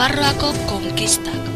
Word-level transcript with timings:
Nafarroako 0.00 0.48
konkistak. 0.68 1.48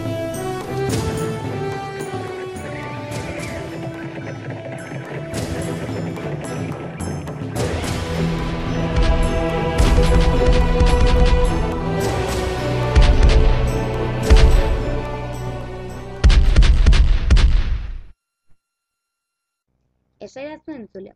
Esaidazu 20.21 20.75
entzuleo, 20.75 21.15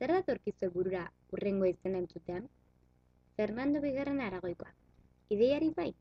zer 0.00 0.10
datorkizue 0.10 0.72
burura 0.74 1.04
urrengo 1.30 1.70
izena 1.70 2.02
entzutean? 2.02 2.48
Fernando 3.36 3.84
Bigarren 3.86 4.26
Aragoikoa. 4.26 4.74
Ideiari 5.30 5.70
bai? 5.78 5.92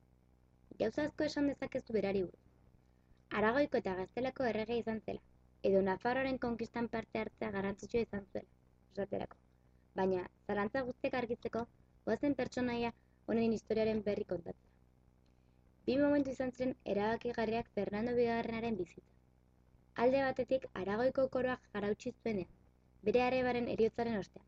Gauza 0.80 1.04
asko 1.08 1.26
esan 1.30 1.48
dezakezu 1.52 1.94
berari 1.94 2.22
buruz. 2.24 2.40
Aragoiko 3.40 3.78
eta 3.80 3.94
gaztelako 4.00 4.46
errege 4.50 4.78
izan 4.80 5.02
zela, 5.06 5.22
edo 5.70 5.82
Nafarroaren 5.88 6.40
konkistan 6.46 6.88
parte 6.96 7.20
hartzea 7.20 7.52
garrantzitsua 7.56 8.02
izan 8.06 8.26
zuela, 8.32 8.50
esaterako. 8.94 9.38
Baina, 10.00 10.24
zarantza 10.48 10.82
guztiak 10.90 11.18
argitzeko, 11.22 11.64
goazen 12.08 12.36
pertsonaia 12.42 12.92
honen 13.28 13.54
historiaren 13.58 14.02
berri 14.08 14.26
kontatzea. 14.34 14.72
Bi 15.86 16.00
momentu 16.02 16.34
izan 16.34 16.52
ziren 16.58 16.76
erabakigarriak 16.96 17.72
Fernando 17.78 18.18
Bigarrenaren 18.20 18.78
bizitza. 18.82 19.10
Alde 20.04 20.26
batetik 20.26 20.68
Aragoiko 20.82 21.28
koroak 21.38 21.72
jarautsi 21.78 22.14
zuenean, 22.24 22.52
bere 23.10 23.22
arebaren 23.30 23.70
eriotzaren 23.78 24.18
ostean. 24.26 24.46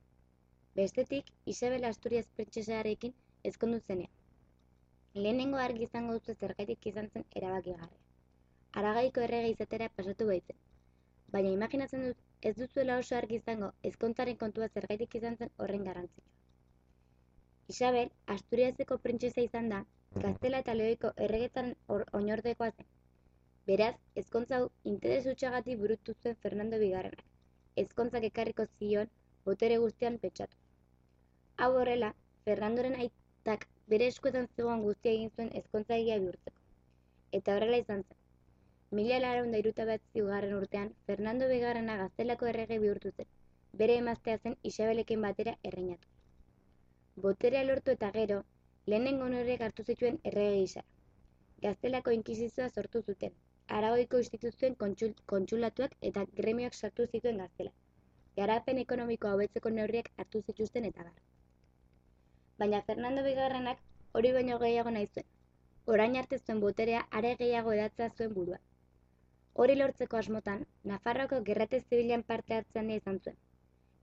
Bestetik, 0.75 1.31
Isabel 1.55 1.85
Asturias 1.93 2.27
prentsesarekin 2.35 3.13
ezkondu 3.51 3.79
zenean. 3.87 4.11
Lehenengo 5.15 5.59
argi 5.63 5.85
izango 5.87 6.13
duzu 6.17 6.33
zergaitik 6.45 6.85
izan 6.89 7.05
zen 7.13 7.23
erabakigarria. 7.39 7.99
Aragaiko 8.81 9.21
errege 9.25 9.51
izatera 9.53 9.87
pasatu 9.99 10.25
baitzen. 10.29 10.57
Baina 11.35 11.53
imaginatzen 11.57 12.03
dut 12.07 12.49
ez 12.49 12.51
duzuela 12.57 12.97
oso 13.03 13.15
argi 13.19 13.39
izango 13.41 13.69
ezkontzaren 13.89 14.39
kontua 14.41 14.67
zergaitik 14.79 15.15
izan 15.21 15.37
zen 15.37 15.53
horren 15.57 15.87
garrantzitsua. 15.89 16.33
Isabel, 17.75 18.11
Asturiaseko 18.35 18.99
prentsesa 19.07 19.47
izan 19.47 19.71
da, 19.75 19.81
Gaztela 20.25 20.59
eta 20.63 20.75
Leoiko 20.75 21.13
erregetzaren 21.29 21.73
oinordekoa 22.19 22.71
zen. 22.75 22.91
Beraz, 23.71 23.95
ezkontza 24.23 24.59
hau 24.59 24.69
interes 24.95 25.25
utxagatik 25.31 25.79
burutu 25.85 26.19
zuen 26.21 26.35
Fernando 26.43 26.81
Bigarrenak. 26.83 27.23
Ezkontzak 27.85 28.27
ekarriko 28.33 28.67
zion 28.77 29.15
botere 29.47 29.79
guztian 29.87 30.19
pentsatu. 30.25 30.59
Hau 31.55 31.71
horrela, 31.79 32.15
Fernandoren 32.43 32.99
aitak 33.45 33.65
bere 33.91 34.05
eskuetan 34.11 34.47
zegoen 34.57 34.79
guztia 34.83 35.11
egin 35.15 35.31
zuen 35.37 35.49
ezkontza 35.57 35.97
egia 36.01 36.15
bihurtzeko. 36.21 36.61
Eta 37.39 37.55
horrela 37.55 37.77
izan 37.81 37.99
zen. 38.01 38.17
Mila 38.99 39.19
laron 39.19 39.51
da 39.53 39.59
iruta 39.61 39.85
bat 39.89 40.01
ziugarren 40.13 40.55
urtean, 40.59 40.89
Fernando 41.09 41.49
Bigarrena 41.51 41.97
gaztelako 41.99 42.47
errege 42.51 42.79
bihurtu 42.83 43.11
zen. 43.11 43.27
Bere 43.81 43.97
emaztea 44.01 44.39
zen 44.39 44.55
Isabelekin 44.69 45.21
batera 45.27 45.53
erreinatu. 45.71 46.09
Boterea 47.25 47.63
lortu 47.67 47.93
eta 47.93 48.09
gero, 48.17 48.39
lehenengo 48.87 49.29
norek 49.35 49.61
hartu 49.67 49.85
zituen 49.93 50.19
errege 50.31 50.57
gisa. 50.63 50.83
Gaztelako 51.67 52.17
inkizizioa 52.17 52.69
sortu 52.69 53.03
zuten, 53.03 53.37
Aragoiko 53.67 54.23
instituzioen 54.25 54.79
kontsul, 54.81 55.13
kontsulatuak 55.35 55.93
eta 56.01 56.25
gremioak 56.41 56.73
sartu 56.73 57.05
zituen 57.11 57.45
gaztela. 57.45 57.77
Garapen 58.41 58.81
ekonomikoa 58.87 59.37
hobetzeko 59.37 59.77
neurriak 59.79 60.11
hartu 60.17 60.41
zituzten 60.49 60.93
eta 60.93 61.09
bar. 61.11 61.25
Baina 62.61 62.81
Fernando 62.87 63.21
Bigarrenak 63.23 63.79
hori 64.17 64.29
baino 64.35 64.57
gehiago 64.59 64.91
nahi 64.97 65.07
zuen. 65.13 65.25
Orain 65.93 66.13
arte 66.19 66.37
zuen 66.39 66.61
boterea 66.63 67.01
are 67.19 67.33
gehiago 67.41 67.73
edatzea 67.73 68.07
zuen 68.17 68.33
burua. 68.37 68.59
Hori 69.63 69.75
lortzeko 69.75 70.19
asmotan, 70.21 70.63
Nafarroako 70.91 71.41
gerrate 71.49 71.81
zibilean 71.81 72.23
parte 72.23 72.55
hartzen 72.59 72.93
izan 72.95 73.19
zuen. 73.19 73.35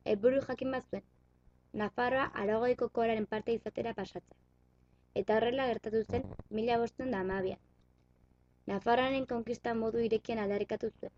Helburu 0.05 0.43
jakin 0.49 0.77
bat 0.77 0.91
zuen, 0.91 1.05
Nafarroa 1.83 2.27
Aragoiko 2.45 2.91
koraren 3.01 3.27
parte 3.27 3.57
izatera 3.57 3.95
pasatzea. 4.03 4.39
Eta 5.23 5.37
horrela 5.39 5.67
gertatu 5.73 6.05
zen 6.05 6.29
mila 6.59 6.79
bosten 6.85 7.11
da 7.17 7.25
amabian. 7.25 7.61
Nafarroaren 8.67 9.27
konkista 9.33 9.75
modu 9.75 10.05
irekian 10.11 10.45
aldarrikatu 10.45 10.93
zuen. 11.01 11.13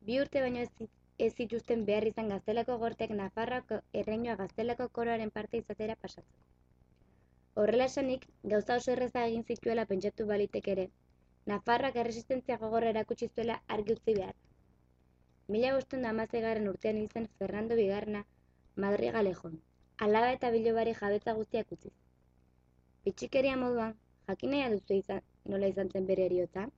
Bi 0.00 0.18
urte 0.24 0.42
baino 0.42 0.66
ez, 0.66 0.90
ez 1.26 1.32
zituzten 1.34 1.84
behar 1.88 2.06
izan 2.08 2.28
gaztelako 2.32 2.76
gorteak 2.78 3.10
Nafarroako 3.20 3.80
erreinua 4.00 4.36
gaztelako 4.40 4.88
koroaren 4.98 5.30
parte 5.36 5.60
izatera 5.62 5.96
pasatzeko. 6.02 6.42
Horrela 7.62 7.86
esanik, 7.90 8.26
gauza 8.52 8.76
oso 8.80 8.92
erreza 8.92 9.24
egin 9.26 9.44
zituela 9.44 9.84
pentsatu 9.92 10.26
balitek 10.26 10.68
ere, 10.74 10.84
Nafarroak 11.52 11.96
erresistentzia 12.02 12.58
gogorra 12.60 12.92
erakutsi 12.94 13.28
zuela 13.34 13.56
argi 13.76 13.96
utzi 13.96 14.14
behar. 14.18 14.34
Mila 15.54 15.72
bosten 15.74 16.04
da 16.04 16.12
amazegarren 16.14 16.68
urtean 16.72 17.00
izan 17.02 17.26
Fernando 17.38 17.78
Bigarna 17.78 18.22
Madrigalejon, 18.84 19.56
alaba 20.06 20.30
eta 20.36 20.52
bilobari 20.54 20.94
jabetza 21.00 21.34
guztiak 21.40 21.72
utziz. 21.78 21.94
Bitxikeria 23.08 23.56
moduan, 23.56 23.96
jakinea 24.28 24.68
duzu 24.76 25.00
izan, 25.00 25.24
nola 25.54 25.72
izan 25.72 25.90
zen 25.90 26.06
bere 26.12 26.28
eriotza? 26.30 26.68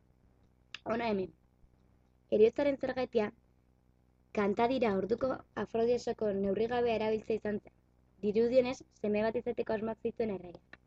Ona 0.94 1.10
hemen. 1.12 1.34
Eriotzaren 2.38 2.78
zergaitia, 2.78 3.32
kantadira 4.38 4.90
orduko 4.96 5.30
afrodiesoko 5.62 6.32
neurrigabea 6.42 6.98
erabiltzea 7.00 7.40
izan 7.40 7.60
zen. 7.64 7.74
Dirudienez, 8.26 8.76
seme 9.00 9.22
bat 9.26 9.36
izateko 9.40 9.78
asmak 9.78 10.06
zituen 10.08 10.34
erreia. 10.36 10.79